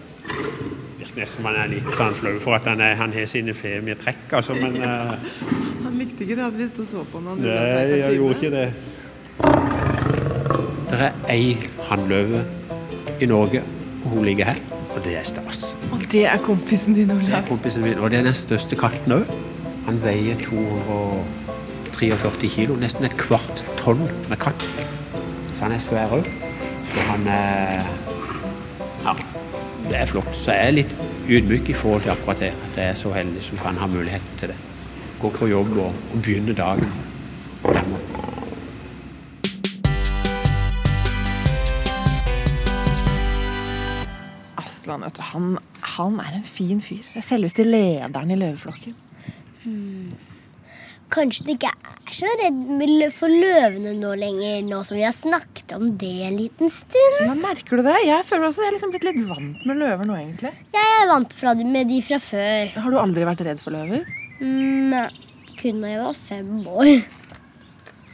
virker 1.15 1.21
nesten 1.21 1.43
man 1.43 1.55
han 1.55 1.63
er 1.63 1.69
litt 1.71 1.95
sånn 1.95 2.13
flau 2.15 2.39
for 2.43 2.55
at 2.57 2.65
han, 2.67 2.81
er, 2.81 2.95
han 2.99 3.13
har 3.13 3.25
sine 3.29 3.53
femi 3.55 3.95
trekk, 3.95 4.33
altså, 4.39 4.53
men 4.55 4.75
eh, 4.83 5.11
Han 5.85 5.97
likte 5.99 6.23
ikke 6.25 6.35
det 6.35 6.45
at 6.45 6.57
vi 6.57 6.67
sto 6.67 6.81
og 6.81 6.87
så 6.87 7.03
på 7.11 7.19
når 7.23 7.31
han 7.31 7.39
Nei, 7.45 7.99
jeg 7.99 8.15
gjorde 8.17 8.35
ikke 8.35 8.51
det. 8.55 8.73
Det 10.89 10.97
er 11.01 11.11
ei 11.29 11.57
hannløve 11.89 12.45
i 13.21 13.25
Norge, 13.25 13.61
og 14.03 14.09
hun 14.11 14.25
ligger 14.25 14.45
her, 14.51 14.59
og 14.95 15.03
det 15.05 15.15
er 15.19 15.23
stas. 15.27 15.75
Og 15.91 15.99
det 16.11 16.25
er 16.25 16.37
kompisen 16.43 16.93
din, 16.93 17.09
Det 17.09 17.33
er 17.33 17.41
kompisen 17.47 17.83
min, 17.83 17.99
og 17.99 18.11
det 18.11 18.19
er 18.19 18.23
den 18.23 18.33
største 18.33 18.75
katten 18.75 19.11
òg. 19.19 19.23
Han 19.85 20.03
veier 20.03 20.35
243 20.41 22.49
kilo, 22.49 22.75
nesten 22.75 23.05
et 23.05 23.17
kvart 23.17 23.74
tonn 23.85 24.01
med 24.29 24.39
katt. 24.41 24.63
Så 25.53 25.61
han 25.61 25.75
er 25.75 25.81
svær 25.83 26.13
òg. 26.17 26.25
Så 26.89 27.03
han 27.11 27.27
er 27.29 27.83
Ja, 29.05 29.13
det 29.85 29.97
er 29.99 30.07
flott. 30.09 30.31
Så 30.33 30.55
jeg 30.55 30.67
er 30.67 30.73
litt 30.79 30.93
ydmyk 31.29 31.69
i 31.69 31.75
forhold 31.77 32.01
til 32.01 32.15
akkurat 32.15 32.41
det, 32.41 32.49
at 32.65 32.79
jeg 32.81 32.89
er 32.89 32.97
så 32.97 33.11
heldig 33.13 33.43
som 33.45 33.61
kan 33.61 33.77
ha 33.77 33.85
muligheten 33.85 34.39
til 34.39 34.49
det. 34.49 34.57
Gå 35.21 35.29
på 35.29 35.51
jobb 35.51 35.77
og, 35.77 35.93
og 36.13 36.21
begynne 36.23 36.57
dagen 36.57 36.89
på 37.61 37.73
den 37.77 37.93
måten. 37.93 38.11
Aslan, 44.65 45.05
vet 45.05 45.17
du, 45.17 45.25
han, 45.29 45.57
han 45.95 46.21
er 46.25 46.39
en 46.39 46.53
fin 46.57 46.81
fyr. 46.81 47.05
Det 47.05 47.21
er 47.21 47.29
Selveste 47.33 47.63
lederen 47.63 48.33
i 48.33 48.41
løveflokken. 48.41 48.97
Kanskje 51.13 51.45
du 51.45 51.51
ikke 51.53 51.69
er 51.69 52.13
så 52.15 52.29
redd 52.39 53.03
for 53.13 53.31
løvene 53.31 53.93
nå 53.97 54.13
lenger, 54.19 54.63
nå 54.65 54.79
som 54.85 54.97
vi 54.97 55.05
har 55.05 55.13
snakket 55.15 55.75
om 55.77 55.91
det 56.01 56.13
en 56.27 56.37
liten 56.39 56.71
stund? 56.73 57.19
Men 57.27 57.43
merker 57.43 57.79
du 57.79 57.85
det? 57.85 57.97
Jeg 58.07 58.25
føler 58.27 58.47
også 58.49 58.63
jeg 58.63 58.71
er 58.71 58.77
liksom 58.77 58.93
blitt 58.93 59.07
litt 59.07 59.21
vant 59.29 59.65
med 59.67 59.81
løver 59.81 60.09
nå, 60.09 60.17
egentlig. 60.17 60.53
Jeg 60.75 60.95
er 61.01 61.11
vant 61.11 61.37
med 61.69 61.91
de 61.91 62.01
fra 62.05 62.21
før. 62.21 62.73
Har 62.81 62.95
du 62.95 62.99
aldri 63.01 63.27
vært 63.29 63.45
redd 63.47 63.61
for 63.61 63.75
løver? 63.75 64.07
Mm, 64.41 64.97
kun 65.61 65.85
da 65.85 65.93
jeg 65.93 66.01
var 66.01 66.17
fem 66.17 66.51
år. 66.73 66.91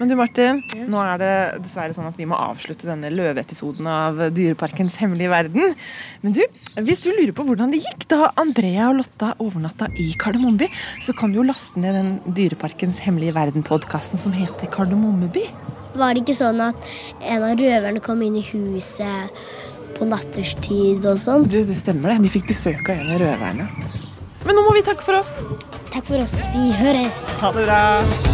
Men 0.01 0.09
du 0.09 0.15
Martin, 0.17 0.63
nå 0.89 0.97
er 1.05 1.19
det 1.21 1.33
dessverre 1.61 1.93
sånn 1.93 2.07
at 2.09 2.15
vi 2.17 2.25
må 2.25 2.33
avslutte 2.33 2.87
denne 2.89 3.11
løveepisoden 3.13 3.85
av 3.85 4.17
Dyreparkens 4.33 4.95
hemmelige 4.97 5.29
verden. 5.29 5.75
Men 6.23 6.33
du, 6.33 6.41
hvis 6.81 7.03
du 7.03 7.11
lurer 7.11 7.35
på 7.37 7.45
hvordan 7.45 7.69
det 7.69 7.83
gikk 7.83 8.07
da 8.09 8.31
Andrea 8.41 8.87
og 8.89 8.97
Lotta 9.03 9.35
overnatta 9.37 9.91
i 10.01 10.07
Kardemommeby, 10.17 10.71
så 11.05 11.13
kan 11.13 11.29
du 11.29 11.37
jo 11.37 11.45
laste 11.45 11.77
ned 11.83 11.93
den 11.99 12.09
Dyreparkens 12.33 12.97
hemmelige 13.05 13.35
verden-podkasten 13.37 14.17
som 14.23 14.33
heter 14.33 14.73
Kardemommeby. 14.73 15.45
Var 15.93 16.17
det 16.17 16.25
ikke 16.25 16.39
sånn 16.39 16.65
at 16.65 16.91
en 17.21 17.45
av 17.51 17.61
røverne 17.61 18.01
kom 18.01 18.25
inn 18.25 18.41
i 18.41 18.45
huset 18.49 19.45
på 19.99 20.09
natterstid 20.09 21.05
og 21.05 21.21
sånn? 21.21 21.45
Du, 21.45 21.61
det 21.61 21.77
stemmer 21.77 22.15
det. 22.15 22.23
De 22.25 22.35
fikk 22.39 22.49
besøk 22.49 22.89
av 22.89 22.97
en 22.97 23.13
av 23.19 23.21
røverne. 23.21 23.69
Men 24.47 24.57
nå 24.57 24.65
må 24.65 24.73
vi 24.73 24.85
takke 24.89 25.05
for 25.05 25.21
oss. 25.21 25.43
Takk 25.93 26.09
for 26.09 26.25
oss. 26.25 26.39
Vi 26.57 26.71
høres. 26.81 27.25
Ha 27.45 27.53
det 27.53 27.69
bra. 27.69 28.30